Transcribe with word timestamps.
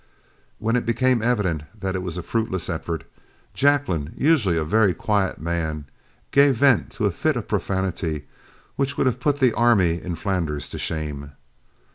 When 0.57 0.75
it 0.75 0.83
became 0.83 1.21
evident 1.21 1.61
that 1.79 1.93
it 1.93 2.01
was 2.01 2.17
a 2.17 2.23
fruitless 2.23 2.71
effort, 2.71 3.03
Jacklin, 3.53 4.13
usually 4.17 4.57
a 4.57 4.63
very 4.63 4.95
quiet 4.95 5.39
man, 5.39 5.85
gave 6.31 6.55
vent 6.55 6.89
to 6.93 7.05
a 7.05 7.11
fit 7.11 7.35
of 7.35 7.47
profanity 7.47 8.25
which 8.77 8.97
would 8.97 9.05
have 9.05 9.19
put 9.19 9.37
the 9.39 9.53
army 9.53 10.01
in 10.01 10.15
Flanders 10.15 10.69
to 10.69 10.79
shame. 10.79 11.33